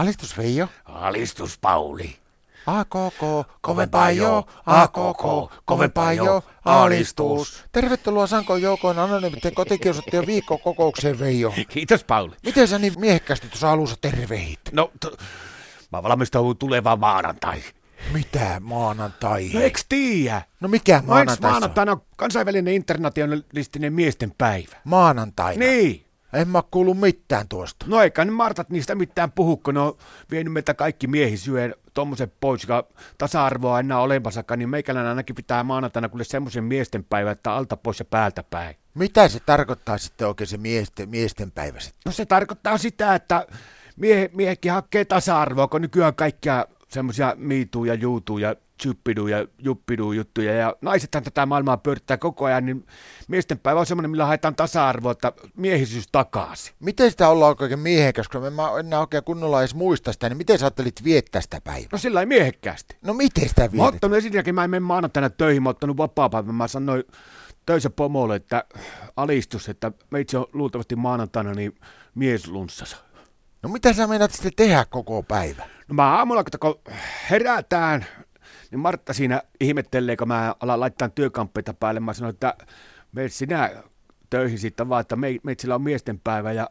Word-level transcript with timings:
Alistus 0.00 0.38
Veijo. 0.38 0.68
Alistus 0.84 1.58
Pauli. 1.58 2.16
AKK, 2.66 3.48
kovempaa 3.60 4.10
jo, 4.10 4.46
AKK, 4.66 5.52
kovempaa 5.64 6.12
jo, 6.12 6.42
alistus. 6.64 7.64
Tervetuloa 7.72 8.26
Sanko 8.26 8.56
Joukoin 8.56 8.98
anonyymitten 8.98 9.54
kotikiusattujen 9.54 10.26
viikkokokoukseen 10.32 11.18
Veijo. 11.18 11.52
Kiitos 11.68 12.04
Pauli. 12.04 12.36
Miten 12.44 12.68
sä 12.68 12.78
niin 12.78 12.92
miehekkäästi 13.00 13.48
tuossa 13.48 13.70
alussa 13.72 13.96
tervehit? 14.00 14.60
No, 14.72 14.90
t- 15.00 15.20
mä 15.92 16.02
valmistaudun 16.02 16.56
tulevaan 16.56 17.00
maanantai. 17.00 17.62
Mitä 18.12 18.56
maanantai? 18.60 19.50
No 19.54 19.60
eiks 19.60 19.84
tiiä? 19.88 20.42
No 20.60 20.68
mikä 20.68 20.96
No 20.98 21.02
maanantai? 21.06 21.50
maanantaina 21.50 21.92
on 21.92 22.02
kansainvälinen 22.16 22.74
internationalistinen 22.74 23.92
miesten 23.92 24.34
päivä? 24.38 24.76
Maanantaina. 24.84 25.58
Niin. 25.58 26.06
En 26.32 26.48
mä 26.48 26.62
kuulu 26.70 26.94
mitään 26.94 27.48
tuosta. 27.48 27.86
No 27.88 28.02
eikä 28.02 28.24
ne 28.24 28.30
Martat 28.30 28.70
niistä 28.70 28.94
mitään 28.94 29.32
puhu, 29.32 29.56
kun 29.56 29.74
ne 29.74 29.80
on 29.80 29.98
vienyt 30.30 30.52
meitä 30.52 30.74
kaikki 30.74 31.06
miehi 31.06 31.36
syön 31.36 31.74
tommosen 31.94 32.32
pois, 32.40 32.62
joka 32.62 32.86
tasa-arvoa 33.18 33.80
enää 33.80 34.00
olemassakaan, 34.00 34.58
niin 34.58 34.68
meikäläinen 34.68 35.08
ainakin 35.08 35.36
pitää 35.36 35.64
maanantaina 35.64 36.08
kuule 36.08 36.24
semmoisen 36.24 36.64
miesten 36.64 37.04
päivä, 37.04 37.30
että 37.30 37.52
alta 37.52 37.76
pois 37.76 37.98
ja 37.98 38.04
päältä 38.04 38.42
päin. 38.42 38.76
Mitä 38.94 39.28
se 39.28 39.40
tarkoittaa 39.40 39.98
sitten 39.98 40.28
oikein 40.28 40.48
se 40.48 40.56
miesten, 40.56 41.08
miesten 41.08 41.50
päivä 41.50 41.80
sitten? 41.80 42.00
No 42.04 42.12
se 42.12 42.26
tarkoittaa 42.26 42.78
sitä, 42.78 43.14
että 43.14 43.46
miehe, 43.96 44.30
miehekin 44.32 44.72
hakee 44.72 45.04
tasa-arvoa, 45.04 45.68
kun 45.68 45.82
nykyään 45.82 46.14
kaikkia 46.14 46.66
semmoisia 46.90 47.34
miituu 47.38 47.84
ja 47.84 47.94
juutuu 47.94 48.38
ja 48.38 48.56
tsyppiduu 48.78 49.26
ja 49.26 49.46
juppiduu 49.58 50.12
juttuja 50.12 50.52
ja 50.52 50.76
naisethan 50.80 51.22
tätä 51.22 51.46
maailmaa 51.46 51.76
pyörittää 51.76 52.16
koko 52.16 52.44
ajan, 52.44 52.66
niin 52.66 52.86
miesten 53.28 53.58
päivä 53.58 53.80
on 53.80 53.86
semmoinen, 53.86 54.10
millä 54.10 54.26
haetaan 54.26 54.56
tasa-arvoa, 54.56 55.12
että 55.12 55.32
miehisyys 55.56 56.08
takaisin. 56.12 56.74
Miten 56.80 57.10
sitä 57.10 57.28
ollaan 57.28 57.56
oikein 57.60 57.80
miehekäs, 57.80 58.28
kun 58.28 58.46
en 58.46 58.52
mä 58.52 58.68
enää 58.80 59.00
oikein 59.00 59.24
kunnolla 59.24 59.60
edes 59.60 59.74
muista 59.74 60.12
sitä, 60.12 60.28
niin 60.28 60.36
miten 60.36 60.58
sä 60.58 60.66
ajattelit 60.66 61.04
viettää 61.04 61.40
sitä 61.40 61.60
päivää? 61.64 61.88
No 61.92 61.98
sillä 61.98 62.20
ei 62.20 62.26
miehekkäästi. 62.26 62.96
No 63.02 63.14
miten 63.14 63.48
sitä 63.48 63.68
Mä 63.72 63.82
oon 63.82 63.94
ottanut 63.94 64.16
ensinnäkin, 64.16 64.54
mä 64.54 64.64
en 64.64 64.70
mene 64.70 64.80
maanantaina 64.80 65.30
töihin, 65.30 65.62
mä 65.62 65.68
oon 65.68 65.74
ottanut 65.76 65.96
vapaa-päivän, 65.96 66.54
mä 66.54 66.68
sanoin 66.68 67.04
töissä 67.66 67.90
pomolle, 67.90 68.36
että 68.36 68.64
alistus, 69.16 69.68
että 69.68 69.92
meitsi 70.10 70.36
on 70.36 70.46
luultavasti 70.52 70.96
maanantaina 70.96 71.52
niin 71.52 71.74
mieslunssassa. 72.14 72.96
No 73.62 73.68
mitä 73.68 73.92
sä 73.92 74.06
meinaat 74.06 74.30
sitten 74.30 74.52
tehdä 74.56 74.84
koko 74.90 75.22
päivä? 75.22 75.66
No 75.90 75.94
mä 75.94 76.16
aamulla, 76.16 76.44
kun 76.44 76.94
herätään, 77.30 78.04
niin 78.70 78.78
Martta 78.78 79.12
siinä 79.12 79.42
ihmettelee, 79.60 80.16
kun 80.16 80.28
mä 80.28 80.54
alan 80.60 80.80
laittaa 80.80 81.08
työkamppeita 81.08 81.74
päälle. 81.74 82.00
Mä 82.00 82.12
sanoin, 82.12 82.34
että 82.34 82.54
meet 83.12 83.32
sinä 83.32 83.70
töihin 84.30 84.58
sitten 84.58 84.88
vaan, 84.88 85.00
että 85.00 85.16
me, 85.16 85.36
meitsillä 85.42 85.74
on 85.74 85.82
miesten 85.82 86.20
päivä 86.24 86.52
ja 86.52 86.68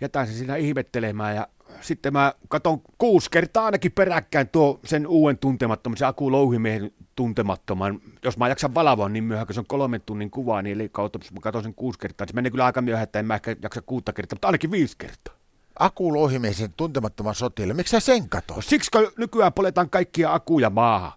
jätän 0.00 0.26
sen 0.26 0.36
siinä 0.36 0.56
ihmettelemään. 0.56 1.36
Ja 1.36 1.48
sitten 1.80 2.12
mä 2.12 2.32
katon 2.48 2.80
kuusi 2.98 3.30
kertaa 3.30 3.64
ainakin 3.64 3.92
peräkkäin 3.92 4.48
tuo 4.48 4.80
sen 4.84 5.06
uuden 5.06 5.38
tuntemattoman, 5.38 5.96
se 5.96 6.06
Aku 6.06 6.32
Louhimiehen 6.32 6.90
tuntemattoman. 7.16 8.00
Jos 8.24 8.38
mä 8.38 8.48
jaksan 8.48 8.74
valavoa 8.74 9.08
niin 9.08 9.24
myöhään, 9.24 9.46
kun 9.46 9.54
se 9.54 9.60
on 9.60 9.66
kolmen 9.66 10.00
tunnin 10.06 10.30
kuva, 10.30 10.62
niin 10.62 10.74
eli 10.74 10.88
kautta, 10.88 11.18
mä 11.34 11.40
katon 11.40 11.62
sen 11.62 11.74
kuusi 11.74 11.98
kertaa. 11.98 12.26
Se 12.26 12.34
menee 12.34 12.50
kyllä 12.50 12.64
aika 12.64 12.82
myöhään, 12.82 13.04
että 13.04 13.18
en 13.18 13.26
mä 13.26 13.34
ehkä 13.34 13.56
jaksa 13.62 13.82
kuutta 13.82 14.12
kertaa, 14.12 14.36
mutta 14.36 14.48
ainakin 14.48 14.70
viisi 14.70 14.96
kertaa. 14.98 15.37
Aku 15.78 16.14
Louhimiesen 16.14 16.72
tuntemattoman 16.76 17.34
sotille. 17.34 17.74
Miksi 17.74 17.90
sä 17.90 18.00
sen 18.00 18.22
No 18.22 18.26
katot? 18.28 18.64
siksi, 18.64 18.90
kun 18.90 19.12
nykyään 19.18 19.52
poletaan 19.52 19.90
kaikkia 19.90 20.34
akuja 20.34 20.70
maahan. 20.70 21.12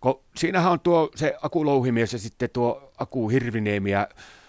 Kun 0.00 0.20
siinähän 0.36 0.72
on 0.72 0.80
tuo 0.80 1.10
se 1.14 1.34
Aku 1.42 1.64
Louhimies 1.66 2.12
ja 2.12 2.18
sitten 2.18 2.50
tuo 2.52 2.92
Aku 2.98 3.28
Hirviniemi 3.28 3.90
ja 3.90 4.08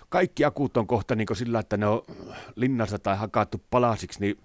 kaikki 0.10 0.46
akut 0.46 0.78
on 0.78 0.88
kohta 0.88 1.16
niin 1.16 1.28
sillä, 1.34 1.60
että 1.60 1.78
ne 1.78 1.88
on 1.88 2.02
linnassa 2.56 3.00
tai 3.00 3.18
hakattu 3.18 3.62
palasiksi, 3.70 4.20
niin 4.20 4.38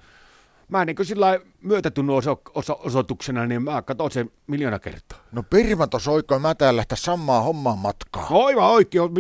mä 0.69 0.85
niin 0.85 0.97
sillä 1.03 1.41
myötätunnon 1.63 2.17
oso, 2.17 2.41
oso, 2.55 2.81
osoituksena, 2.85 3.47
niin 3.47 3.63
mä 3.63 3.83
katson 3.83 4.11
sen 4.11 4.31
miljoona 4.47 4.79
kertaa. 4.79 5.19
No 5.33 5.43
Pirmato 5.43 5.99
soikoin, 5.99 6.43
mä 6.43 6.55
täällä 6.55 6.77
lähteä 6.79 6.97
samaa 6.97 7.41
hommaa 7.43 7.77
matkaa. 7.77 8.27
No 8.31 8.45
aivan 8.45 8.71
oikein, 8.71 9.11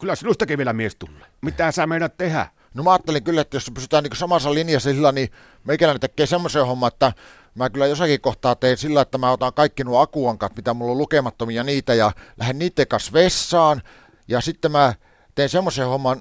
kyllä 0.00 0.14
sinustakin 0.14 0.58
vielä 0.58 0.72
mies 0.72 0.96
tulee. 0.96 1.26
Mitä 1.42 1.72
sä 1.72 1.86
meinaat 1.86 2.16
tehdä? 2.16 2.46
No 2.74 2.82
mä 2.82 2.92
ajattelin 2.92 3.24
kyllä, 3.24 3.40
että 3.40 3.56
jos 3.56 3.70
pysytään 3.74 4.04
niin 4.04 4.16
samassa 4.16 4.54
linjassa 4.54 4.90
sillä, 4.90 5.12
niin 5.12 5.28
meikäläinen 5.64 6.00
tekee 6.00 6.26
semmoisen 6.26 6.66
homman, 6.66 6.88
että 6.88 7.12
mä 7.54 7.70
kyllä 7.70 7.86
jossakin 7.86 8.20
kohtaa 8.20 8.54
teen 8.54 8.76
sillä, 8.76 9.00
että 9.00 9.18
mä 9.18 9.30
otan 9.30 9.54
kaikki 9.54 9.84
nuo 9.84 10.00
akuankat, 10.00 10.56
mitä 10.56 10.74
mulla 10.74 10.92
on 10.92 10.98
lukemattomia 10.98 11.64
niitä, 11.64 11.94
ja 11.94 12.12
lähden 12.36 12.58
niiden 12.58 12.88
kanssa 12.88 13.12
vessaan, 13.12 13.82
ja 14.28 14.40
sitten 14.40 14.72
mä 14.72 14.94
teen 15.34 15.48
semmoisen 15.48 15.86
homman, 15.86 16.20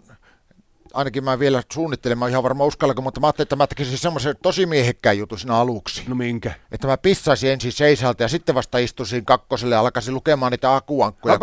ainakin 0.93 1.23
mä 1.23 1.39
vielä 1.39 1.63
suunnittelen, 1.73 2.17
mä 2.17 2.27
ihan 2.27 2.43
varmaan 2.43 2.67
uskallanko, 2.67 3.01
mutta 3.01 3.19
mä 3.19 3.27
ajattelin, 3.27 3.45
että 3.45 3.55
mä 3.55 3.67
tekisin 3.67 3.97
semmoisen 3.97 4.35
tosi 4.41 4.65
miehekkään 4.65 5.17
jutun 5.17 5.39
siinä 5.39 5.55
aluksi. 5.55 6.03
No 6.07 6.15
minkä? 6.15 6.51
Että 6.71 6.87
mä 6.87 6.97
pissaisin 6.97 7.51
ensin 7.51 7.71
seisalta 7.71 8.23
ja 8.23 8.27
sitten 8.27 8.55
vasta 8.55 8.77
istuisin 8.77 9.25
kakkoselle 9.25 9.75
ja 9.75 9.79
alkaisin 9.79 10.13
lukemaan 10.13 10.51
niitä 10.51 10.75
akuankkoja. 10.75 11.39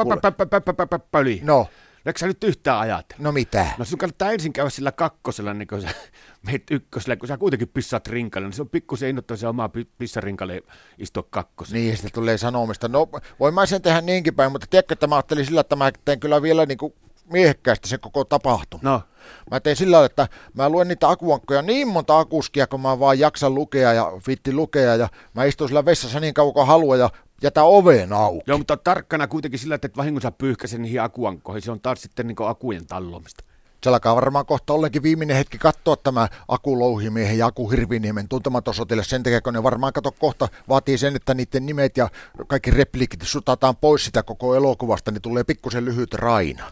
Pöli. 1.10 1.40
No, 1.44 1.66
Eikö 2.06 2.18
sä 2.18 2.26
nyt 2.26 2.44
yhtään 2.44 2.78
ajatella? 2.80 3.22
no 3.22 3.32
mitä? 3.32 3.66
No 3.78 3.84
sun 3.84 3.98
kannattaa 3.98 4.32
ensin 4.32 4.52
käydä 4.52 4.70
sillä 4.70 4.92
kakkosella, 4.92 5.54
niin 5.54 5.68
kun 5.68 5.82
sä 5.82 5.88
meet 6.46 6.62
ykkösellä, 6.70 7.16
kun 7.16 7.28
sä 7.28 7.36
kuitenkin 7.38 7.68
pissaat 7.68 8.06
rinkalle, 8.06 8.48
niin 8.48 8.54
se 8.56 8.62
on 8.62 8.68
pikkusen 8.68 9.08
innoittava 9.08 9.36
se 9.36 9.48
omaa 9.48 9.68
pi- 9.68 9.88
pissarinkalle 9.98 10.62
istua 10.98 11.24
kakkosella. 11.30 11.78
Niin, 11.78 11.96
sitä 11.96 12.08
tulee 12.12 12.38
sanomista. 12.38 12.88
No, 12.88 13.08
voin 13.40 13.54
mä 13.54 13.66
sen 13.66 13.82
tehdä 13.82 14.00
niinkin 14.00 14.34
päin, 14.34 14.52
mutta 14.52 14.66
tiedätkö, 14.70 14.92
että 14.92 15.06
mä 15.06 15.14
ajattelin 15.14 15.46
sillä, 15.46 15.60
että 15.60 15.76
mä 15.76 15.90
teen 16.04 16.20
kyllä 16.20 16.42
vielä 16.42 16.66
niin 16.66 16.78
kuin 16.78 16.94
miehekkäästi 17.32 17.88
sen 17.88 18.00
koko 18.00 18.24
tapahtuma. 18.24 18.90
No, 18.90 19.02
Mä 19.50 19.60
teen 19.60 19.76
sillä 19.76 19.94
lailla, 19.94 20.06
että 20.06 20.28
mä 20.54 20.68
luen 20.68 20.88
niitä 20.88 21.08
akuankkoja 21.08 21.62
niin 21.62 21.88
monta 21.88 22.18
akuskia, 22.18 22.66
kun 22.66 22.80
mä 22.80 22.98
vaan 22.98 23.18
jaksan 23.18 23.54
lukea 23.54 23.92
ja 23.92 24.12
fitti 24.24 24.52
lukea, 24.52 24.94
ja 24.96 25.08
mä 25.34 25.44
istun 25.44 25.68
sillä 25.68 25.84
vessassa 25.84 26.20
niin 26.20 26.34
kauan 26.34 26.54
kuin 26.54 26.66
haluan, 26.66 26.98
ja 26.98 27.10
jätä 27.42 27.64
oven 27.64 28.12
auki. 28.12 28.44
joo, 28.46 28.58
mutta 28.58 28.76
tarkkana 28.76 29.26
kuitenkin 29.26 29.60
sillä, 29.60 29.74
että 29.74 29.86
et 29.86 29.96
vahingossa 29.96 30.30
pyyhkäsen 30.30 30.82
niihin 30.82 31.02
akuankkoihin. 31.02 31.62
Se 31.62 31.70
on 31.70 31.80
taas 31.80 32.02
sitten 32.02 32.26
niin 32.26 32.36
akujen 32.46 32.86
tallomista. 32.86 33.44
Se 33.84 33.90
alkaa 33.90 34.16
varmaan 34.16 34.46
kohta 34.46 34.72
ollenkin 34.72 35.02
viimeinen 35.02 35.36
hetki 35.36 35.58
katsoa 35.58 35.96
tämä 35.96 36.28
Aku 36.48 36.78
Louhimiehen 36.78 37.38
ja 37.38 37.46
Aku 37.46 37.70
Hirviniemen 37.70 38.28
tuntematon 38.28 38.74
sotilas. 38.74 39.10
Sen 39.10 39.22
takia, 39.22 39.40
kun 39.40 39.52
ne 39.52 39.62
varmaan 39.62 39.92
kato 39.92 40.12
kohta 40.12 40.48
vaatii 40.68 40.98
sen, 40.98 41.16
että 41.16 41.34
niiden 41.34 41.66
nimet 41.66 41.96
ja 41.96 42.08
kaikki 42.46 42.70
replikit 42.70 43.22
sutataan 43.22 43.76
pois 43.76 44.04
sitä 44.04 44.22
koko 44.22 44.54
elokuvasta, 44.54 45.10
niin 45.10 45.22
tulee 45.22 45.44
pikkusen 45.44 45.84
lyhyt 45.84 46.14
raina. 46.14 46.70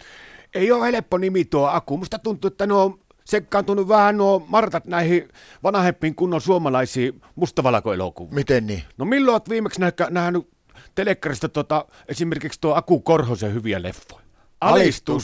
Ei 0.54 0.72
ole 0.72 0.92
helppo 0.92 1.18
nimi 1.18 1.44
tuo 1.44 1.66
Aku. 1.66 1.96
Musta 1.96 2.18
tuntuu, 2.18 2.48
että 2.48 2.66
ne 2.66 2.74
on 2.74 2.98
sekaantunut 3.24 3.88
vähän 3.88 4.16
nuo 4.16 4.46
Martat 4.48 4.84
näihin 4.84 5.28
vanhempiin 5.62 6.14
kunnon 6.14 6.40
suomalaisiin 6.40 7.20
mustavalkoelokuviin. 7.34 8.34
Miten 8.34 8.66
niin? 8.66 8.82
No 8.98 9.04
milloin 9.04 9.34
olet 9.34 9.48
viimeksi 9.48 9.80
nä- 9.80 9.92
nähnyt 10.10 10.48
telekkarista 10.94 11.48
tota, 11.48 11.84
esimerkiksi 12.08 12.60
tuo 12.60 12.74
Aku 12.74 13.00
Korhosen 13.00 13.54
hyviä 13.54 13.82
leffoja? 13.82 14.22
Alistus 14.60 15.14